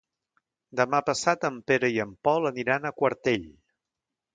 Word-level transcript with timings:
Demà 0.79 1.01
passat 1.11 1.47
en 1.51 1.61
Pere 1.73 1.93
i 1.99 2.03
en 2.07 2.19
Pol 2.31 2.53
aniran 2.55 2.89
a 2.89 2.97
Quartell. 3.03 3.51